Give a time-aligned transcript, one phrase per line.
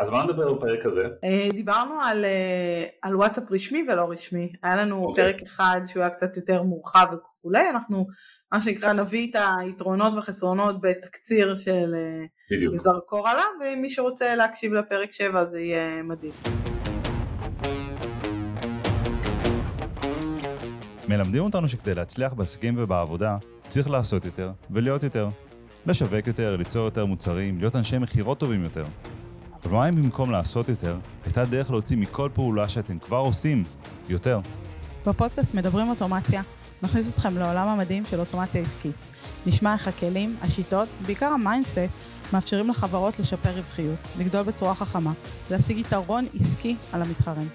[0.00, 1.08] אז מה נדבר בפרק הזה?
[1.52, 2.24] דיברנו על,
[3.02, 5.08] על וואטסאפ רשמי ולא רשמי, היה לנו okay.
[5.08, 5.32] אוקיי.
[5.32, 8.06] פרק אחד שהוא היה קצת יותר מורחב וכולי, אנחנו
[8.52, 11.94] מה שנקרא נביא את היתרונות והחסרונות בתקציר של
[12.50, 12.76] בדיוק.
[12.76, 16.32] זרקור עליו, ומי שרוצה להקשיב לפרק 7 זה יהיה מדהים.
[21.08, 23.36] מלמדים אותנו שכדי להצליח בעסקים ובעבודה,
[23.68, 25.28] צריך לעשות יותר ולהיות יותר.
[25.86, 28.84] לשווק יותר, ליצור יותר מוצרים, להיות אנשי מכירות טובים יותר.
[29.66, 33.64] אבל מה אם במקום לעשות יותר, הייתה דרך להוציא מכל פעולה שאתם כבר עושים
[34.08, 34.40] יותר?
[35.06, 36.42] בפודקאסט מדברים אוטומציה,
[36.82, 38.94] נכניס אתכם לעולם המדהים של אוטומציה עסקית.
[39.46, 41.78] נשמע איך הכלים, השיטות, בעיקר ה mindset,
[42.32, 45.12] מאפשרים לחברות לשפר רווחיות, לגדול בצורה חכמה,
[45.50, 47.48] להשיג יתרון עסקי על המתחרים.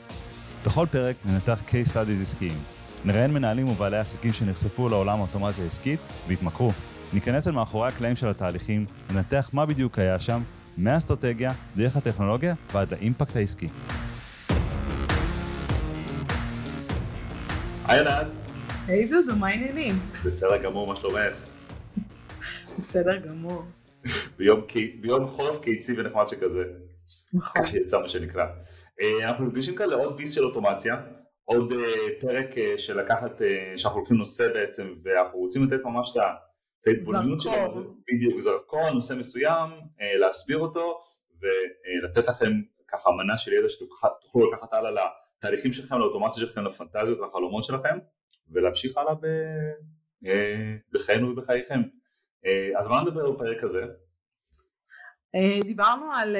[0.66, 2.58] בכל פרק ננתח case studies עסקיים.
[3.06, 6.72] נראיין מנהלים ובעלי עסקים שנחשפו לעולם האוטומציה העסקית והתמכרו.
[7.14, 10.42] ניכנס אל מאחורי הקלעים של התהליכים, ננתח מה בדיוק היה שם,
[10.82, 13.70] מהאסטרטגיה, דרך הטכנולוגיה ועד לאימפקט העסקי.
[17.86, 18.28] היי ענת.
[18.88, 19.96] היי דודו, מה העניינים?
[20.26, 21.46] בסדר גמור, מה שלומך?
[22.80, 23.64] בסדר גמור.
[24.38, 24.62] ביום,
[25.02, 26.64] ביום חורף קיצי ונחמד שכזה.
[27.34, 27.64] נכון.
[27.64, 28.46] ככה יצא מה שנקרא.
[29.02, 30.96] אה, אנחנו נפגשים כאן לעוד ביס של אוטומציה.
[31.46, 31.76] עוד uh,
[32.22, 33.42] פרק uh, של לקחת,
[33.76, 36.22] שאנחנו לוקחים נושא בעצם ואנחנו רוצים לתת ממש את
[36.88, 41.02] ההתבוננות שלנו, בדיוק זרקור, נושא מסוים, uh, להסביר אותו
[41.40, 42.52] ולתת uh, לכם
[42.88, 44.92] ככה מנה של ידע שתוכלו לקחת הלאה
[45.38, 47.98] לתהליכים שלכם, לאוטומציה שלכם, לפנטזיות, לחלומות שלכם
[48.50, 49.26] ולהמשיך הלאה ב,
[50.24, 50.28] uh,
[50.92, 51.82] בחיינו ובחייכם.
[52.78, 53.86] אז מה נדבר בפרק הזה?
[55.64, 56.36] דיברנו על,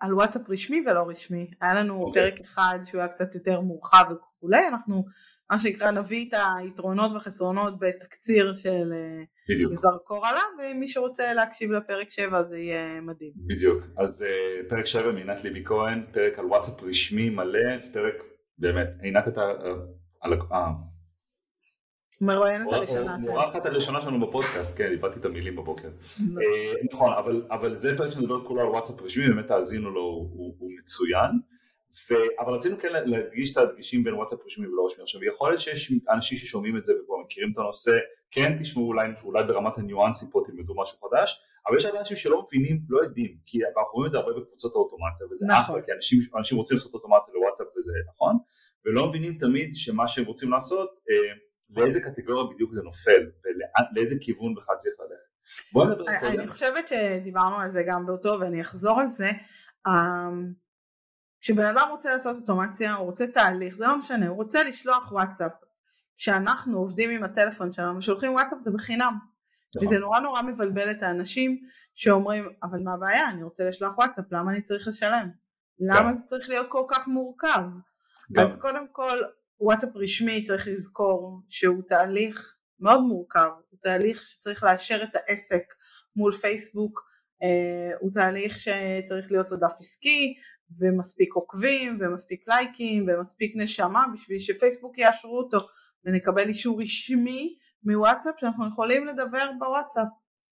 [0.00, 2.06] על וואטסאפ רשמי ולא רשמי, היה לנו okay.
[2.06, 2.30] אוקיי.
[2.30, 4.04] פרק אחד שהוא היה קצת יותר מורחב
[4.38, 5.04] וכולי, אנחנו
[5.50, 9.74] מה שנקרא נביא את היתרונות והחסרונות בתקציר של אה, בדיוק.
[9.74, 13.32] זרקור עליו, ומי שרוצה להקשיב לפרק 7 זה יהיה מדהים.
[13.36, 18.14] בדיוק, אז uh, פרק 7 מעינת ליבי כהן, פרק על וואטסאפ רשמי מלא, פרק
[18.58, 19.52] באמת, עינת את ה...
[20.20, 20.32] על...
[22.20, 23.16] מרואיינת הראשונה.
[23.20, 25.88] מורחת הראשונה שלנו בפודקאסט, כן, איבדתי את המילים בבוקר.
[26.92, 27.12] נכון,
[27.50, 30.00] אבל זה פרק שמדבר כולו על וואטסאפ רשמי, באמת תאזינו לו,
[30.58, 31.30] הוא מצוין.
[32.10, 32.14] ו...
[32.38, 35.02] אבל רצינו כן להדגיש את הדגישים בין וואטסאפ רשמי ולא רשמי.
[35.02, 37.92] עכשיו יכול להיות שיש אנשים ששומעים את זה וכבר מכירים את הנושא,
[38.30, 42.42] כן תשמעו אולי, אולי ברמת הניואנסים פה תלמדו משהו חדש, אבל יש הרבה אנשים שלא
[42.42, 45.60] מבינים, לא יודעים, כי אנחנו רואים את זה הרבה בקבוצות האוטומציה, וזה נכון.
[45.60, 48.36] אחלה, כי אנשים, אנשים רוצים לעשות אוטומציה לוואטסאפ וזה נכון,
[48.86, 51.34] ולא מבינים תמיד שמה שהם רוצים לעשות, אה,
[51.70, 55.28] לאיזה קטגוריה בדיוק זה נופל, ולאיזה כיוון בכלל צריך ללכת.
[55.72, 56.40] בואי נדבר קודם.
[56.40, 59.30] אני חושבת שדיברנו על זה גם באותו ואני אחזור על זה.
[61.40, 65.52] כשבן אדם רוצה לעשות אוטומציה, הוא רוצה תהליך, זה לא משנה, הוא רוצה לשלוח וואטסאפ.
[66.16, 69.18] כשאנחנו עובדים עם הטלפון שלנו, שולחים וואטסאפ זה בחינם.
[69.76, 69.88] נכון.
[69.88, 71.58] וזה נורא נורא מבלבל את האנשים
[71.94, 75.30] שאומרים, אבל מה הבעיה, אני רוצה לשלוח וואטסאפ, למה אני צריך לשלם?
[75.80, 77.60] למה זה צריך להיות כל כך מורכב?
[78.38, 79.18] אז קודם כל,
[79.60, 85.74] וואטסאפ רשמי צריך לזכור שהוא תהליך מאוד מורכב, הוא תהליך שצריך לאשר את העסק
[86.16, 87.08] מול פייסבוק,
[87.42, 90.34] אה, הוא תהליך שצריך להיות לו דף עסקי,
[90.80, 95.58] ומספיק עוקבים ומספיק לייקים ומספיק נשמה בשביל שפייסבוק יאשרו אותו
[96.04, 100.08] ונקבל אישור רשמי מוואטסאפ שאנחנו יכולים לדבר בוואטסאפ.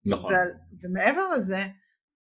[0.07, 0.35] נכון.
[0.35, 1.67] ו- ומעבר לזה,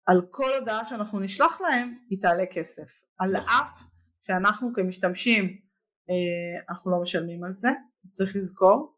[0.05, 3.01] על כל הודעה שאנחנו נשלח להם היא תעלה כסף.
[3.19, 3.47] על נכון.
[3.49, 3.83] אף
[4.27, 5.45] שאנחנו כמשתמשים
[6.09, 7.69] אה, אנחנו לא משלמים על זה,
[8.11, 8.97] צריך לזכור.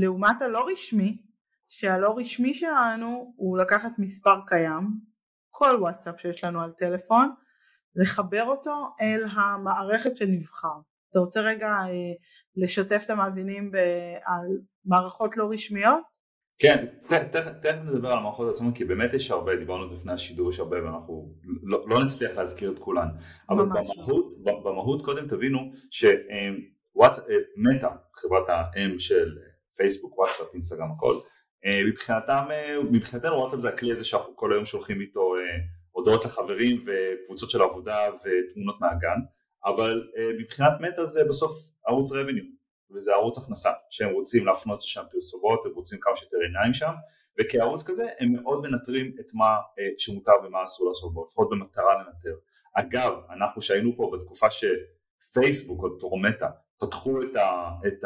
[0.00, 1.22] לעומת הלא רשמי,
[1.68, 4.82] שהלא רשמי שלנו הוא לקחת מספר קיים,
[5.50, 7.34] כל וואטסאפ שיש לנו על טלפון,
[7.96, 10.78] לחבר אותו אל המערכת שנבחר.
[11.10, 12.12] אתה רוצה רגע אה,
[12.56, 13.70] לשתף את המאזינים
[14.24, 14.46] על
[14.84, 16.14] מערכות לא רשמיות?
[16.58, 16.86] כן,
[17.62, 21.34] תכף נדבר על המערכות עצמן כי באמת יש הרבה, דיברנו לפני השידור יש הרבה ואנחנו
[21.62, 23.08] לא, לא נצליח להזכיר את כולן,
[23.50, 29.38] אבל במהות, במהות קודם תבינו שוואטסאפ, אה, חברת האם של
[29.76, 31.14] פייסבוק, וואטסאפ, אינסטגרם, הכל,
[31.64, 32.44] אה, מבחינתם,
[32.90, 35.34] מבחינתנו וואטסאפ זה הכלי הזה שאנחנו כל היום שולחים איתו
[36.04, 39.18] הודעות לחברים וקבוצות של עבודה ותמונות מהגן,
[39.64, 41.52] אבל uh, מבחינת מטא זה בסוף
[41.86, 42.44] ערוץ רבניו,
[42.94, 46.92] וזה ערוץ הכנסה, שהם רוצים להפנות לשם פרסומות, הם רוצים כמה שיותר עיניים שם,
[47.40, 51.94] וכערוץ כזה הם מאוד מנטרים את מה uh, שמותר ומה אסור לעשות בו, לפחות במטרה
[51.94, 52.36] לנטר.
[52.74, 56.48] אגב, אנחנו שהיינו פה בתקופה שפייסבוק או טרום מטא
[56.80, 58.04] פתחו את, ה, את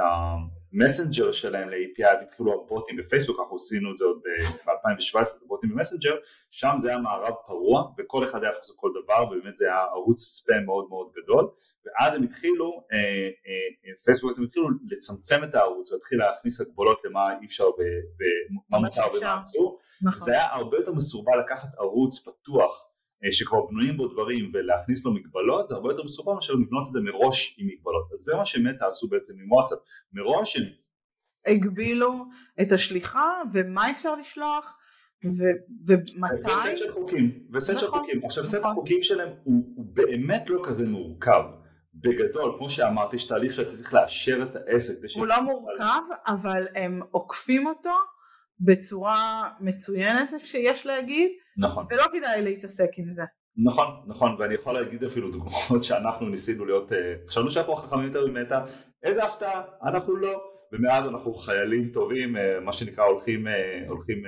[0.72, 6.14] המסנג'ר שלהם ל-API והתחילו הבוטים בפייסבוק, אנחנו עשינו את זה עוד ב-2017 בבוטים במסנג'ר,
[6.50, 10.20] שם זה היה מערב פרוע וכל אחד היה לעשות כל דבר ובאמת זה היה ערוץ
[10.20, 11.48] ספאם מאוד מאוד גדול
[11.86, 17.38] ואז הם התחילו, אה, אה, פייסבוק הם התחילו לצמצם את הערוץ והתחיל להכניס הגבולות למה
[17.40, 20.20] אי אפשר ומה מותר ומה אסור, נכון.
[20.20, 22.88] זה היה הרבה יותר מסורבל לקחת ערוץ פתוח
[23.30, 27.00] שכבר בנויים בו דברים ולהכניס לו מגבלות זה הרבה יותר מסובך מאשר לבנות את זה
[27.00, 29.78] מראש עם מגבלות אז זה מה שמטה עשו בעצם עם וואטסאפ
[30.12, 30.64] מראש הם
[31.46, 32.24] הגבילו
[32.62, 34.74] את השליחה ומה אפשר לשלוח
[35.24, 36.52] ו- ומתי.
[36.52, 38.24] וסט של חוקים, וסט נכון, של חוקים.
[38.24, 38.58] עכשיו נכון.
[38.58, 41.42] סט החוקים שלהם הוא, הוא באמת לא כזה מורכב.
[41.94, 44.94] בגדול, כמו שאמרתי, יש תהליך שאתה צריך לאשר את העסק.
[45.16, 47.94] הוא לא מורכב, אבל הם עוקפים אותו
[48.60, 51.30] בצורה מצוינת, שיש להגיד.
[51.58, 51.86] נכון.
[51.90, 53.22] ולא כדאי להתעסק עם זה.
[53.56, 58.26] נכון, נכון, ואני יכול להגיד אפילו דוגמאות שאנחנו ניסינו להיות, אה, חשבנו שאנחנו חכמים יותר
[58.26, 58.64] ממטה,
[59.02, 64.22] איזה הפתעה, אנחנו לא, ומאז אנחנו חיילים טובים, אה, מה שנקרא הולכים, אה, הולכים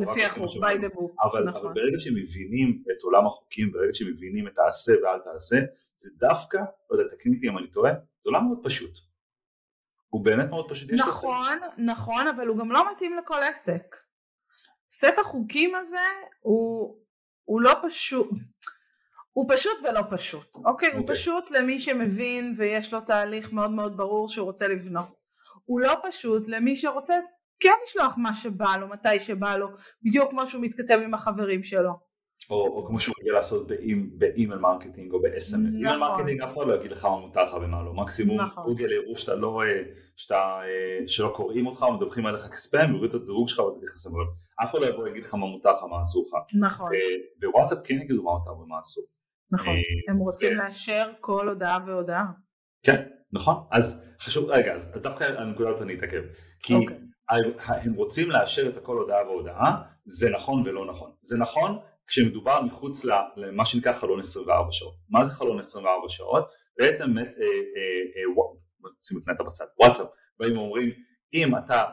[0.00, 1.70] לפי החוק, by the book, אבל, נכון.
[1.70, 5.56] אבל ברגע שמבינים את עולם החוקים, ברגע שמבינים את תעשה ואל תעשה,
[5.96, 6.58] זה דווקא,
[6.90, 8.98] לא יודע, תקני אותי אם אני טועה, זה עולם מאוד פשוט.
[10.08, 10.90] הוא באמת מאוד פשוט.
[10.92, 14.05] נכון, נכון, אבל הוא גם לא מתאים לכל עסק.
[14.98, 16.06] סט החוקים הזה
[16.40, 16.96] הוא,
[17.44, 18.30] הוא לא פשוט,
[19.32, 20.88] הוא פשוט ולא פשוט, אוקיי?
[20.88, 20.92] Okay.
[20.92, 21.16] הוא אוקיי.
[21.16, 25.06] פשוט למי שמבין ויש לו תהליך מאוד מאוד ברור שהוא רוצה לבנות.
[25.64, 27.14] הוא לא פשוט למי שרוצה
[27.60, 29.68] כן לשלוח מה שבא לו, מתי שבא לו,
[30.02, 32.05] בדיוק כמו שהוא מתכתב עם החברים שלו.
[32.50, 33.66] או, או כמו שהוא רגיל לעשות
[34.18, 35.56] ב email marketing או ב-SMS.
[35.56, 35.72] נכון.
[35.72, 37.94] email marketing אף אחד לא יגיד לך מה מותר לך ומה לא.
[37.94, 38.64] מקסימום נכון.
[38.64, 39.82] גוגל יראו שאתה לא, אה,
[40.16, 44.06] שאתה, אה, שלא קוראים אותך או מדווחים עליך כספאם, יוריד את הדירוג שלך ואתה תכנס
[44.06, 44.24] אבל
[44.64, 46.34] אף אחד לא יבוא ויגיד לך מה מותר לך, מה אסור לך.
[46.60, 46.94] נכון.
[46.94, 46.98] אה,
[47.40, 49.04] בוואטסאפ כן יגידו מה מותר ומה אסור.
[49.52, 49.74] נכון.
[50.08, 52.24] הם רוצים לאשר כל הודעה והודעה.
[52.82, 53.02] כן,
[53.32, 53.54] נכון.
[53.70, 56.22] אז חשוב, רגע, אז דווקא הנקודה הזאת אני אתעכב.
[56.62, 56.96] כי אוקיי.
[57.68, 61.10] הם רוצים לאשר את הכל הודעה והודעה, זה נכון ולא נכון.
[61.22, 63.04] זה נכון כשמדובר מחוץ
[63.36, 64.94] למה שנקרא חלון 24 שעות.
[65.10, 66.44] מה זה חלון 24 שעות?
[66.78, 67.28] בעצם, אה, אה,
[68.16, 70.06] אה, שימו את נטע בצד, וואטסאפ,
[70.40, 70.90] באים ואומרים,
[71.34, 71.84] אם אתה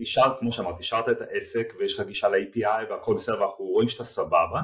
[0.00, 4.04] אישרת, כמו שאמרתי, אישרת את העסק ויש לך גישה ל-API והכל בסדר ואנחנו רואים שאתה
[4.04, 4.60] סבבה,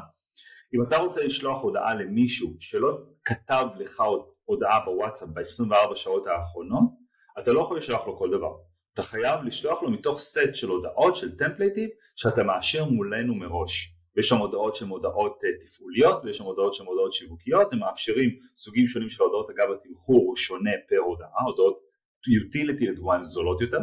[0.74, 4.02] אם אתה רוצה לשלוח הודעה למישהו שלא כתב לך
[4.44, 6.90] הודעה בוואטסאפ ב-24 שעות האחרונות,
[7.38, 8.52] אתה לא יכול לשלוח לו כל דבר.
[8.94, 13.99] אתה חייב לשלוח לו מתוך סט של הודעות של טמפלייטים שאתה מאשר מולנו מראש.
[14.16, 18.30] ויש שם הודעות שהן הודעות אה, תפעוליות ויש שם הודעות שהן הודעות שיווקיות, הם מאפשרים
[18.56, 21.80] סוגים שונים של הודעות, אגב התמחור הוא שונה פר הודעה, הודעות
[22.28, 23.78] utility לדוגמה זולות יותר.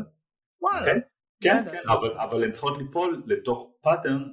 [0.61, 0.85] וואלה.
[0.85, 0.99] כן,
[1.41, 4.23] כן, כן, אבל, אבל הן צריכות ליפול לתוך pattern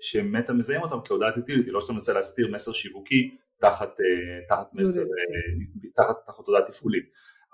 [0.00, 5.00] שמטה מזהים אותם כהודעת utility, לא שאתה מנסה להסתיר מסר שיווקי תחת, אה, תחת מסר,
[5.00, 7.04] אה, תחת, תחת הודעה תפעולית.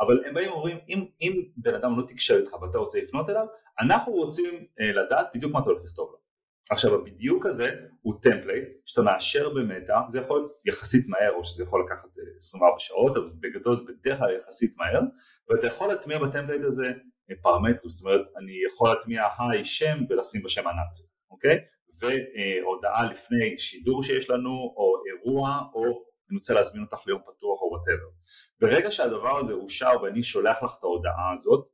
[0.00, 3.46] אבל הם באים ואומרים אם, אם בן אדם לא תקשר איתך ואתה רוצה לפנות אליו,
[3.80, 6.24] אנחנו רוצים לדעת בדיוק מה אתה הולך לכתוב לו.
[6.70, 11.84] עכשיו הבדיוק הזה הוא template שאתה מאשר במטה, זה יכול יחסית מהר או שזה יכול
[11.87, 15.00] לקחת 24 שעות, אבל בגדול זה בדרך כלל יחסית מהר,
[15.49, 16.93] ואתה יכול להטמיע ב template הזה
[17.43, 20.99] פרמטרים, זאת אומרת אני יכול להטמיע היי שם ולשים בשם ענת,
[21.31, 21.58] אוקיי?
[22.00, 25.82] והודעה לפני שידור שיש לנו או אירוע או
[26.31, 28.08] אני רוצה להזמין אותך ליום פתוח או whatever.
[28.61, 31.69] ברגע שהדבר הזה אושר ואני שולח לך את ההודעה הזאת,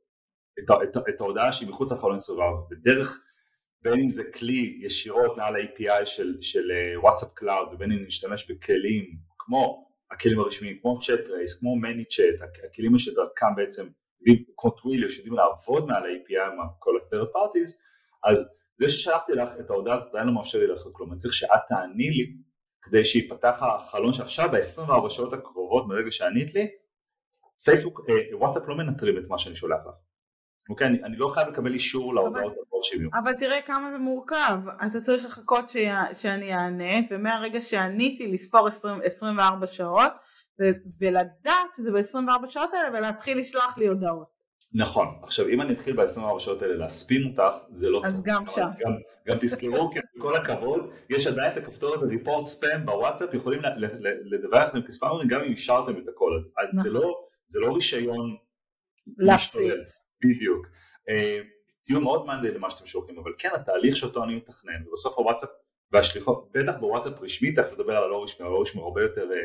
[0.59, 3.23] את, את, את ההודעה שהיא מחוץ לחלון 24, בדרך
[3.83, 8.51] בין אם זה כלי ישירות מעל ה-API של, של וואטסאפ uh, Cloud ובין אם נשתמש
[8.51, 9.05] בכלים
[9.37, 13.87] כמו הכלים הרשמיים, כמו ChatRace, כמו ManyChat, הכלים שדרכם בעצם,
[14.57, 17.69] כמו Twilio שיודעים לעבוד מעל ה-API, עם כל ה-third parties,
[18.23, 21.33] אז זה ששלחתי לך את ההודעה הזאת עדיין לא מאפשר לי לעשות כלום, אני צריך
[21.33, 22.33] שאת תעני לי
[22.81, 26.67] כדי שיפתח החלון שעכשיו ב-24 שעות הקרובות מרגע שענית לי,
[27.63, 30.10] פייסבוק, אה, וואטסאפ לא מנטרים את מה שאני שולח לך.
[30.69, 33.11] אוקיי, אני, אני לא חייב לקבל אישור להודעות עבור שוויון.
[33.23, 35.77] אבל תראה כמה זה מורכב, אתה צריך לחכות ש...
[36.17, 40.11] שאני אענה, ומהרגע שעניתי לספור 20, 24 שעות,
[40.61, 40.63] ו...
[41.01, 44.41] ולדעת שזה ב-24 שעות האלה, ולהתחיל לשלוח לי הודעות.
[44.73, 48.25] נכון, עכשיו אם אני אתחיל ב-24 שעות האלה להספין אותך, זה לא אז טוב.
[48.25, 48.67] גם שם.
[48.79, 48.91] גם,
[49.27, 53.61] גם תזכרו, כי עם כל הכבוד, יש עדיין את הכפתור הזה, ריפורט ספאם בוואטסאפ, יכולים
[54.23, 57.01] לדווח לכם כספאמרים גם אם אישרתם את הכל, אז, אז זה, נכון.
[57.01, 57.15] לא,
[57.45, 58.35] זה לא רישיון
[59.17, 60.10] להפציץ.
[60.25, 60.67] בדיוק.
[61.09, 61.11] Uh,
[61.83, 65.49] תהיו מאוד מעניין למה שאתם שולחים, אבל כן התהליך שאותו אני מתכנן, ובסוף הוואטסאפ
[65.91, 69.35] והשליחות, בטח בוואטסאפ רשמי, תכף נדבר על הלא רשמי, הלא רשמי הרבה יותר uh,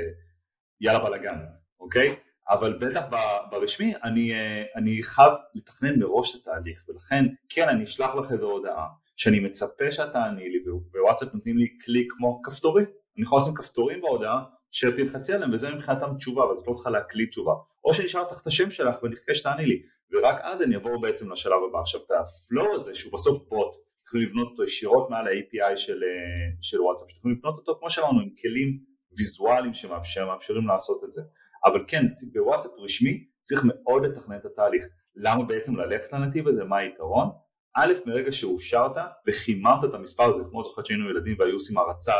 [0.81, 1.39] יאללה בלאגן,
[1.81, 2.17] אוקיי?
[2.49, 3.05] אבל בטח
[3.51, 8.51] ברשמי אני, אה, אני חייב לתכנן מראש את התהליך ולכן כן אני אשלח לך איזו
[8.51, 10.59] הודעה שאני מצפה שאת תעני לי
[10.95, 14.43] ווואטסאפ נותנים לי כלי כמו כפתורים אני יכול לשים כפתורים בהודעה
[14.79, 17.53] שתלחצי עליהם וזה מבחינתם תשובה ואז את לא צריכה להקליט תשובה
[17.85, 21.59] או אשאל אותך את השם שלך ונחכה שתעני לי ורק אז אני אעבור בעצם לשלב
[21.69, 26.03] הבא עכשיו את הפלואו הזה שהוא בסוף בוט צריכים לבנות אותו ישירות מעל ה-API של,
[26.05, 28.79] אה, של וואטסאפ שתוכלו לבנות אותו כמו שאמרנו עם כלים
[29.17, 31.23] ויזואליים שמאפשרים לעשות את זה
[31.67, 32.03] אבל כן,
[32.33, 34.85] בוואטסאפ רשמי צריך מאוד לתכנן את התהליך.
[35.17, 37.29] למה בעצם ללכת לנתיב הזה, מה היתרון?
[37.77, 42.13] א', מרגע שאושרת וחיממת את המספר הזה, כמו זוכר שהיינו ילדים והיו עושים הרצה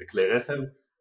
[0.00, 0.58] לכלי רכב,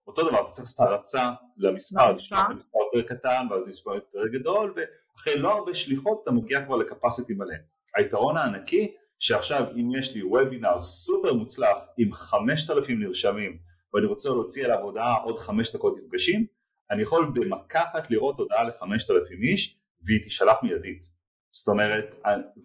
[0.08, 4.28] אותו דבר, אתה צריך לעשות הרצה למספר, אז יש מספר יותר קטן ואז מספר יותר
[4.28, 7.56] גדול, ואחרי לא הרבה שליחות אתה מגיע כבר לקפסיטי מלא.
[7.96, 13.58] היתרון הענקי, שעכשיו אם יש לי וובינר סופר מוצלח עם 5,000 נרשמים,
[13.94, 16.46] ואני רוצה להוציא עליו הודעה עוד 5 דקות נפגשים,
[16.92, 21.06] אני יכול במכה אחת לראות הודעה ל-5,000 איש, והיא תישלח מיידית.
[21.52, 22.16] זאת אומרת,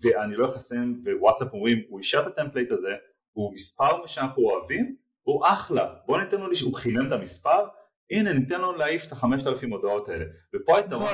[0.02, 2.96] ואני לא אחסם, ווואטסאפ אומרים, הוא אישר את ה template הזה,
[3.32, 7.66] הוא מספר שאנחנו אוהבים, הוא אחלה, בוא ניתן לו, הוא חימם את המספר,
[8.10, 10.24] הנה ניתן לו להעיף את החמשת אלפים הודעות האלה.
[10.54, 11.08] ופה היתרון...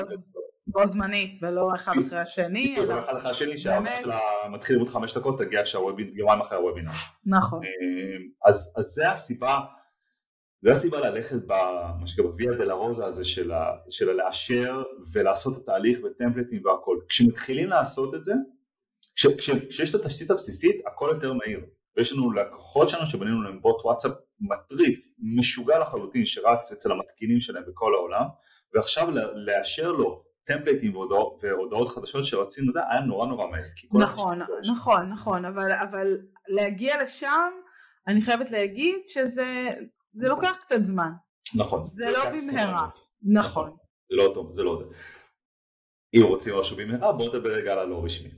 [0.67, 2.77] בו זמנית ולא אחד אחרי השני.
[2.79, 3.81] אלא אחד אחרי השני שלה
[4.51, 5.63] מתחיל עוד חמש דקות תגיע
[6.15, 6.91] יומיים אחרי הוובינר.
[7.27, 7.61] נכון.
[7.65, 9.61] אמ, אז זה הסיבה,
[10.61, 13.25] זה הסיבה ללכת במה שקרה בוויה דולורוזה הזה
[13.91, 16.99] של הלאשר ולעשות את התהליך וטמפלטים והכל.
[17.09, 18.35] כשמתחילים לעשות את זה,
[19.15, 21.61] כשיש את התשתית הבסיסית הכל יותר מהיר.
[21.97, 27.65] ויש לנו לקוחות שלנו שבנינו להם בוט וואטסאפ מטריף, משוגע לחלוטין שרץ אצל המתקינים שלהם
[27.69, 28.25] בכל העולם
[28.75, 33.61] ועכשיו לאשר לו טמפלייטים והודעות, והודעות חדשות שרצינו לדעת היה נורא נורא מהר.
[34.03, 34.39] נכון,
[34.73, 36.19] נכון, נכון, אבל, אבל
[36.49, 37.51] להגיע לשם
[38.09, 39.71] אני חייבת להגיד שזה
[40.15, 41.11] זה לוקח קצת זמן.
[41.57, 41.85] נכון.
[41.85, 42.89] זה לא במהרה.
[43.23, 43.77] נכון.
[44.11, 44.85] זה לא טוב, זה לא זה.
[46.15, 48.31] אם רוצים משהו במהרה בואו נדבר רגע על הלא רשמי.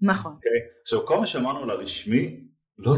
[0.00, 0.32] נכון.
[0.32, 0.80] Okay?
[0.82, 2.94] עכשיו כל מה שאמרנו על הרשמי לא,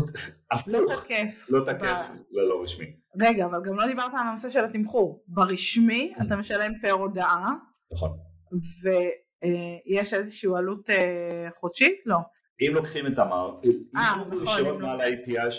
[0.66, 1.46] לא תקף.
[1.50, 2.96] לא תקף ללא רשמי.
[3.20, 5.24] רגע, אבל גם לא דיברת על הנושא של התמחור.
[5.28, 7.50] ברשמי אתה משלם פר הודעה.
[7.92, 8.10] נכון.
[8.82, 12.06] ויש איזושהי עלות אה, חודשית?
[12.06, 12.18] לא.
[12.60, 15.50] אם לוקחים את המר, אם אנחנו ישירות מעל ה-API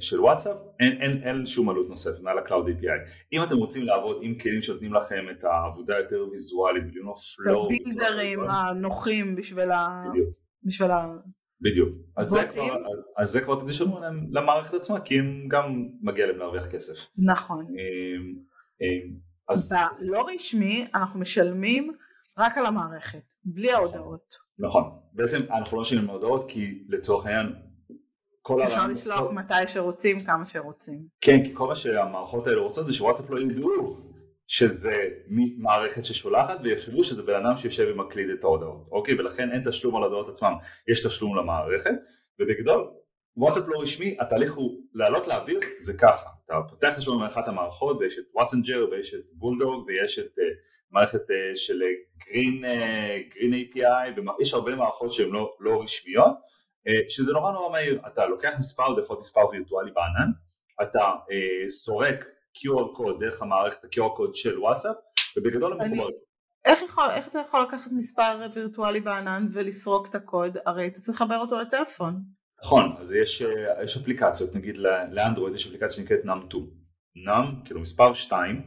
[0.00, 3.10] של וואטסאפ, אין שום עלות נוספת מעל ה-Cloud API.
[3.32, 7.66] אם אתם רוצים לעבוד עם כלים שנותנים לכם את העבודה יותר ויזואלית, ולבנות flow, את
[7.66, 10.02] הבילדרים הנוחים בשביל ה...
[11.64, 11.88] בדיוק.
[12.16, 12.76] אז זה כבר,
[13.16, 16.94] אז זה כבר תשלמו להם למערכת עצמה, כי הם גם מגיע להם להרוויח כסף.
[17.18, 17.66] נכון.
[17.66, 18.34] אמ,
[18.80, 19.14] אמ,
[19.48, 19.72] אז...
[20.08, 21.92] בלא רשמי אנחנו משלמים
[22.38, 23.84] רק על המערכת, בלי נכון.
[23.84, 24.34] ההודעות.
[24.58, 24.82] נכון.
[25.12, 27.52] בעצם אנחנו לא משלמים הודעות כי לצורך העניין
[28.42, 31.06] כל אפשר לשלוח מתי שרוצים, כמה שרוצים.
[31.20, 33.96] כן, כי כל מה שהמערכות האלה רוצות זה שוואטסאפ לא ידעו
[34.46, 35.08] שזה
[35.58, 39.14] מערכת ששולחת ויחשבו שזה בן אדם שיושב ומקליד את ההודעות, אוקיי?
[39.14, 40.52] ולכן אין תשלום על ההודעות עצמם,
[40.88, 41.94] יש תשלום למערכת,
[42.40, 42.90] ובגדול
[43.36, 48.18] וואטסאפ לא רשמי, התהליך הוא לעלות לאוויר זה ככה, אתה פותח חשבון מאחת המערכות ויש
[48.18, 50.42] את וואסנג'ר ויש את בולדוג ויש את uh,
[50.90, 51.80] מערכת uh, של
[52.16, 56.34] גרין, uh, גרין API ויש הרבה מערכות שהן לא, לא רשמיות,
[56.88, 60.30] uh, שזה נורא נורא מהיר, אתה לוקח מספר, זה יכול להיות מספר וירטואלי בענן,
[60.82, 62.24] אתה uh, סורק
[62.56, 64.96] QR קוד דרך המערכת ה-QR קוד של וואטסאפ
[65.36, 66.16] ובגדול הם מחוברים.
[66.64, 70.58] איך, יכול, איך אתה יכול לקחת מספר וירטואלי בענן ולסרוק את הקוד?
[70.66, 72.22] הרי אתה צריך לחבר אותו לטלפון.
[72.64, 73.42] נכון, אז יש,
[73.82, 74.76] יש אפליקציות, נגיד
[75.10, 76.54] לאנדרואיד יש אפליקציה שנקראת num2.
[77.26, 78.62] num, כאילו מספר 2,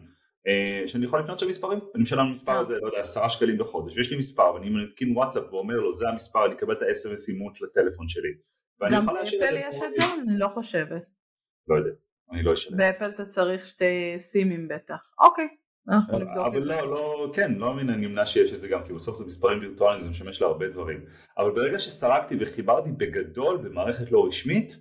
[0.48, 3.98] אה, שאני יכול לקנות שם מספרים, אני משלם מספר הזה, לא יודע, עשרה שקלים בחודש,
[3.98, 7.62] ויש לי מספר, ואני מתקין וואטסאפ ואומר לו זה המספר, אני אקבל את ה-SMS אימות
[7.62, 8.29] לטלפון שלי.
[8.91, 10.03] גם באפל יש את זה?
[10.27, 11.06] אני לא חושבת.
[11.67, 11.91] לא יודע.
[12.31, 12.77] אני לא אשלם.
[12.77, 15.12] באפל אתה צריך שתי סימים בטח.
[15.19, 15.48] אוקיי,
[15.89, 19.17] אנחנו נבדוק אבל לא, לא, כן, לא מן הנמנע שיש את זה גם, כי בסוף
[19.17, 21.05] זה מספרים וירטואליים, זה משמש להרבה דברים.
[21.38, 24.72] אבל ברגע שסרקתי וחיברתי בגדול במערכת לא רשמית,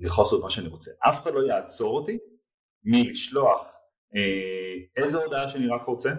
[0.00, 0.90] אני יכול לעשות מה שאני רוצה.
[1.08, 2.18] אף אחד לא יעצור אותי
[2.84, 3.74] מלשלוח
[4.14, 6.10] אה, איזה הודעה שאני רק רוצה.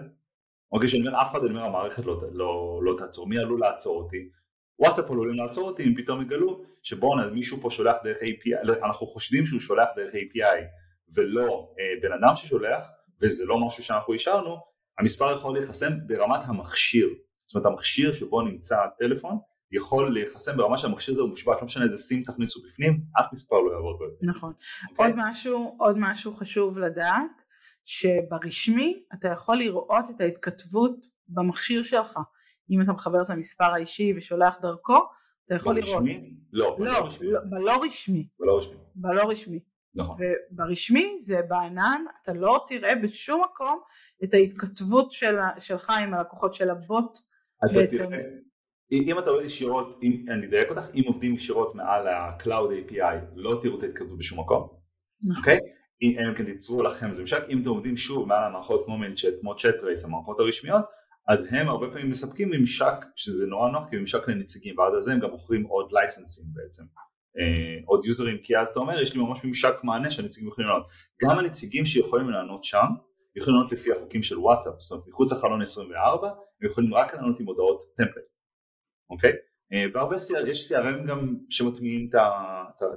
[0.72, 4.02] אוקיי, שאני אומר אף אחד, אני אומר המערכת לא, לא, לא תעצור, מי עלול לעצור
[4.02, 4.28] אותי?
[4.78, 9.06] וואטסאפ עלולים לעצור אותי אם פתאום יגלו שבואנה מישהו פה שולח דרך API, לא, אנחנו
[9.06, 10.64] חושדים שהוא שולח דרך API
[11.14, 12.82] ולא אה, בן אדם ששולח
[13.20, 14.56] וזה לא משהו שאנחנו אישרנו,
[14.98, 17.08] המספר יכול להיחסם ברמת המכשיר,
[17.46, 19.38] זאת אומרת המכשיר שבו נמצא הטלפון
[19.72, 23.56] יכול להיחסם ברמה שהמכשיר הזה הוא מושבת, לא משנה איזה סים תכניסו בפנים, אף מספר
[23.56, 24.04] לא יעבוד בו.
[24.22, 24.52] נכון.
[24.52, 24.90] Okay?
[24.90, 25.06] אוקיי?
[25.06, 27.42] עוד משהו, עוד משהו חשוב לדעת,
[27.84, 32.18] שברשמי אתה יכול לראות את ההתכתבות במכשיר שלך.
[32.70, 34.98] אם אתה מחבר את המספר האישי ושולח דרכו,
[35.46, 36.34] אתה יכול ברשמי?
[36.52, 36.78] לראות.
[36.78, 36.86] ברשמי?
[36.86, 37.32] לא, לא, לא, רשמי.
[37.32, 38.28] לא, בלא רשמי.
[38.38, 38.78] בלא רשמי.
[38.94, 39.60] בלא רשמי.
[39.94, 40.16] נכון.
[40.52, 43.80] וברשמי זה בענן, אתה לא תראה בשום מקום
[44.24, 47.18] את ההתכתבות של, שלך עם הלקוחות של הבוט
[47.74, 48.06] בעצם.
[48.06, 48.20] תראה,
[48.90, 53.58] אם אתה עובד ישירות, אם, אני אדייק אותך, אם עובדים ישירות מעל ה-Cloud API לא
[53.62, 54.68] תראו את ההתכתבות בשום מקום,
[55.22, 55.36] נכון.
[55.38, 55.58] אוקיי?
[56.02, 59.56] אם כן תיצרו לכם זה ממשק, אם אתם עובדים שוב מעל המערכות כמו ManyChat, כמו
[59.56, 60.84] ChatRace, המערכות הרשמיות,
[61.28, 65.20] אז הם הרבה פעמים מספקים ממשק שזה נורא נוח כממשק לנציגים ואז על זה הם
[65.20, 66.82] גם מוכרים עוד לייסנסים בעצם
[67.38, 70.86] אה, עוד יוזרים כי אז אתה אומר יש לי ממש ממשק מענה שהנציגים יכולים לענות
[71.22, 72.86] גם הנציגים שיכולים לענות שם
[73.36, 77.40] יכולים לענות לפי החוקים של וואטסאפ זאת אומרת מחוץ לחלון 24 הם יכולים רק לענות
[77.40, 78.36] עם הודעות טמפלט
[79.10, 79.32] אוקיי
[79.72, 82.08] אה, והרבה CR, יש CRM גם שמטמיעים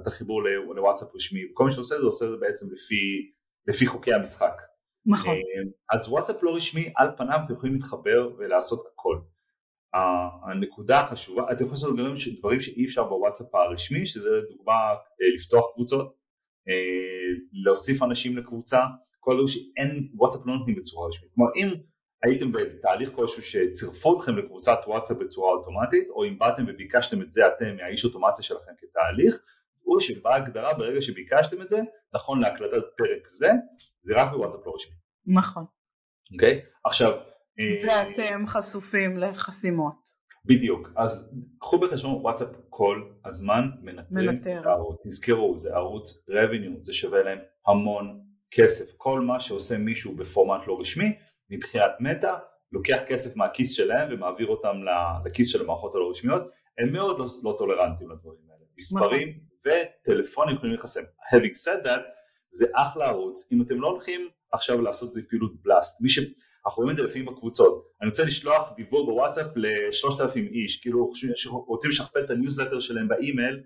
[0.02, 0.42] את החיבור
[0.76, 3.32] לוואטסאפ רשמי, כל מי שעושה את זה עושה את זה בעצם לפי,
[3.66, 4.62] לפי חוקי המשחק.
[5.06, 5.36] נכון.
[5.92, 9.18] אז וואטסאפ לא רשמי, על פניו אתם יכולים להתחבר ולעשות הכל.
[10.50, 14.74] הנקודה החשובה, אתם יכולים לעשות דברים, דברים שאי אפשר בוואטסאפ הרשמי, שזה לדוגמה
[15.34, 16.14] לפתוח קבוצות,
[17.64, 18.80] להוסיף אנשים לקבוצה,
[19.20, 21.30] כל דבר שאין, וואטסאפ לא נותנים בצורה רשמית.
[21.34, 21.68] כלומר אם
[22.24, 27.32] הייתם באיזה תהליך כלשהו שצירפו אתכם לקבוצת וואטסאפ בצורה אוטומטית, או אם באתם וביקשתם את
[27.32, 29.42] זה אתם מהאיש אוטומציה שלכם כתהליך,
[29.86, 31.80] או שבהגדרה ברגע שביקשתם את זה,
[32.14, 33.50] נכון להקלטת פרק זה,
[34.02, 34.96] זה רק בוואטסאפ לא רשמי.
[35.26, 35.64] נכון.
[36.32, 36.58] אוקיי?
[36.58, 36.80] Okay?
[36.84, 37.12] עכשיו...
[37.86, 40.10] ואתם חשופים לחסימות.
[40.44, 46.92] בדיוק, אז קחו בחשבון וואטסאפ כל הזמן מנטרים את הערוץ, תזכרו זה ערוץ revenue, זה
[46.92, 51.12] שווה להם המון כסף, כל מה שעושה מישהו בפורמט לא רשמי
[51.50, 52.36] מבחינת מטא
[52.72, 54.76] לוקח כסף מהכיס שלהם ומעביר אותם
[55.24, 56.42] לכיס של המערכות הלא רשמיות,
[56.78, 62.00] הם מאוד לא, לא טולרנטים לדברים האלה, מספרים וטלפונים יכולים להיחסם, having said that
[62.50, 66.18] זה אחלה ערוץ, אם אתם לא הולכים עכשיו לעשות איזה פעילות blast, מי ש...
[66.66, 71.10] אנחנו רואים את זה לפעמים בקבוצות, אני רוצה לשלוח דיוור בוואטסאפ לשלושת אלפים איש, כאילו
[71.66, 73.62] רוצים לשכפל את הניוזלטר שלהם באימייל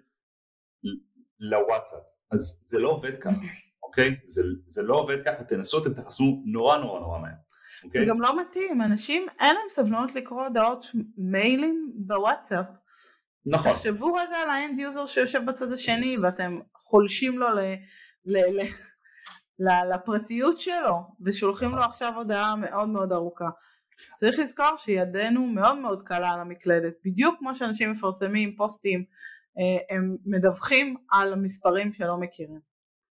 [1.40, 2.00] לוואטסאפ,
[2.32, 3.40] אז זה לא עובד ככה,
[3.86, 4.16] אוקיי?
[4.22, 7.32] זה, זה לא עובד ככה, תנסו, אתם תחסמו נורא נורא נורא מהר.
[7.84, 8.00] אוקיי?
[8.00, 10.84] זה גם לא מתאים, אנשים אין להם סבלנות לקרוא הודעות
[11.16, 12.66] מיילים בוואטסאפ.
[13.52, 13.72] נכון.
[13.72, 17.60] תחשבו רגע על ה end user שיושב בצד השני ואתם פולשים לו ל...
[18.26, 18.36] ל,
[19.58, 23.48] ל לפרטיות שלו ושולחים לו עכשיו הודעה מאוד מאוד ארוכה.
[24.14, 29.04] צריך לזכור שידנו מאוד מאוד קלה על המקלדת, בדיוק כמו שאנשים מפרסמים פוסטים,
[29.58, 32.60] אה, הם מדווחים על המספרים שלא מכירים.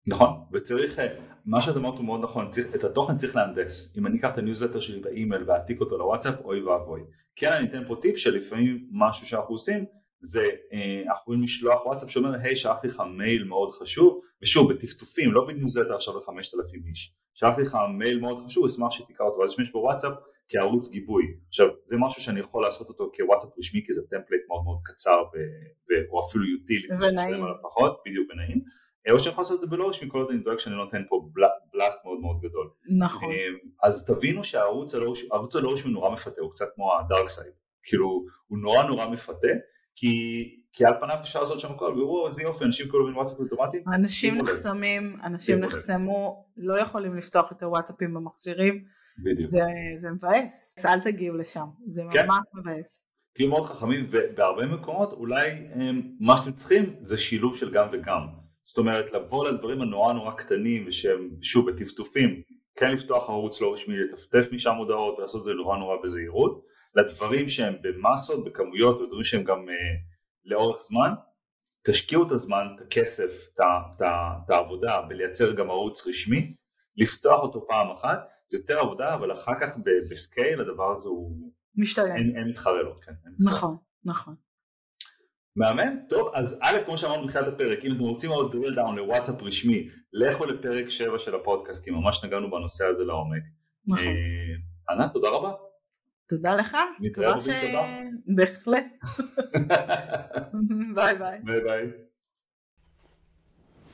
[0.07, 1.07] נכון, וצריך, אה,
[1.45, 3.97] מה שאת אמרת הוא מאוד נכון, צריך, את התוכן צריך להנדס.
[3.97, 7.01] אם אני אקח את הניוזלטר שלי באימייל ואעתיק אותו לוואטסאפ, אוי ואבוי.
[7.35, 9.85] כן, אני אתן פה טיפ שלפעמים משהו שאנחנו עושים,
[10.19, 10.43] זה
[10.73, 14.21] אה, אנחנו יכולים לשלוח וואטסאפ שאומר היי שלחתי לך מייל מאוד חשוב.
[14.41, 17.13] ושוב בטפטופים לא בניוזלטר עכשיו לחמשת אלפים איש.
[17.33, 19.39] שלחתי לך מייל מאוד חשוב אשמח שתקרא אותו.
[19.39, 20.13] ואז יש בוואטסאפ
[20.47, 21.23] כערוץ גיבוי.
[21.47, 25.23] עכשיו זה משהו שאני יכול לעשות אותו כוואטסאפ רשמי כי זה template מאוד מאוד קצר
[25.33, 25.37] ו...
[25.89, 26.11] ו...
[26.11, 27.43] או אפילו יוטיליטי ונעים.
[27.63, 28.61] פחות, בדיוק ונעים.
[29.07, 31.03] אה, או שאני יכול לעשות את זה בלא רשמי כל עוד אני דואג שאני נותן
[31.09, 31.41] פה בל...
[31.73, 32.69] בלאסט מאוד מאוד גדול.
[32.97, 33.29] נכון.
[33.31, 33.37] אה,
[33.83, 34.95] אז תבינו שהערוץ
[35.55, 39.47] הלא רשמי נורא מפתה הוא קצת כמו הדארק סייד כאילו הוא נורא נורא מפתה
[39.99, 40.09] כי,
[40.73, 43.77] כי על פניו אפשר לעשות שם הכל, ואומרו איזה יופי, אנשים כאילו וואטסאפ אוטומטי.
[43.93, 48.83] אנשים נחסמים, אנשים נחסמו, לא יכולים לפתוח את הוואטסאפים במכשירים,
[49.39, 49.61] זה,
[49.95, 52.25] זה מבאס, אל תגיעו לשם, זה כן.
[52.25, 53.03] ממש מבאס.
[53.33, 58.21] תהיו מאוד חכמים, ובהרבה מקומות אולי הם, מה שאתם צריכים זה שילוב של גם וגם.
[58.63, 62.41] זאת אומרת, לבוא לדברים הנורא נורא קטנים, ושהם שוב בטפטופים,
[62.75, 66.63] כן לפתוח ערוץ לא רשמי, לטפטף משם הודעות ולעשות את זה נורא נורא בזהירות.
[66.95, 69.71] לדברים שהם במסות, בכמויות ודברים שהם גם uh,
[70.45, 71.09] לאורך זמן,
[71.87, 76.55] תשקיעו את הזמן, את הכסף, את העבודה בלייצר גם ערוץ רשמי,
[76.97, 79.77] לפתוח אותו פעם אחת, זה יותר עבודה, אבל אחר כך
[80.09, 81.51] בסקייל הדבר הזה הוא...
[81.75, 82.15] משתלם.
[82.15, 83.11] אין, אין מתחרה לו, כן.
[83.39, 84.35] נכון, נכון.
[85.55, 89.41] מהמם, טוב, אז א', כמו שאמרנו בתחילת הפרק, אם אתם רוצים עוד drill down לוואטסאפ
[89.41, 93.43] רשמי, לכו לפרק 7 של הפודקאסט, כי ממש נגענו בנושא הזה לעומק.
[93.87, 94.07] נכון.
[94.07, 95.51] אה, ענת, תודה רבה.
[96.29, 96.77] תודה לך.
[96.99, 97.83] נתראה במסעדה.
[98.27, 98.85] בהחלט.
[100.95, 101.39] ביי ביי.
[101.43, 101.87] ביי ביי.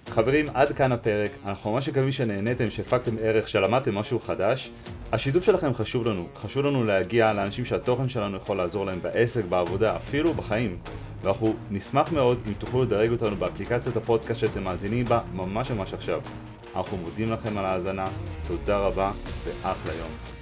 [0.09, 1.31] חברים, עד כאן הפרק.
[1.45, 4.71] אנחנו ממש מקווים שנהניתם, שהפקתם ערך, שלמדתם משהו חדש.
[5.11, 6.27] השיתוף שלכם חשוב לנו.
[6.35, 10.77] חשוב לנו להגיע לאנשים שהתוכן שלנו יכול לעזור להם בעסק, בעבודה, אפילו בחיים.
[11.21, 16.21] ואנחנו נשמח מאוד אם תוכלו לדרג אותנו באפליקציית הפודקאסט שאתם מאזינים בה ממש ממש עכשיו.
[16.75, 18.05] אנחנו מודים לכם על ההאזנה,
[18.47, 19.11] תודה רבה
[19.45, 20.32] ואחלה יום.